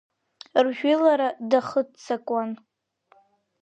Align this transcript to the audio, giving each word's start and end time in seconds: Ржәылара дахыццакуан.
Ржәылара 0.65 1.29
дахыццакуан. 1.49 2.51